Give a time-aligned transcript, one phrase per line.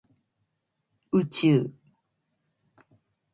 [1.11, 1.69] 宇宙